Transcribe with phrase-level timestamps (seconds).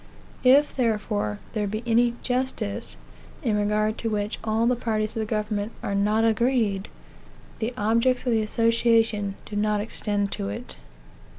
[0.43, 2.97] If, therefore, there be any justice,
[3.43, 6.87] in regard to which all the parties to the government are not agreed,
[7.59, 10.75] the objects of the association do not extend to it.